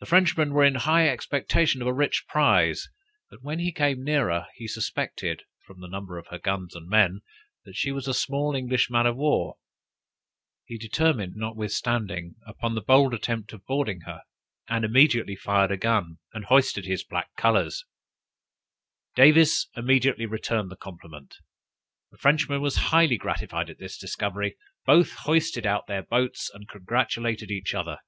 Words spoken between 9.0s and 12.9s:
of war; he determined, notwithstanding, upon the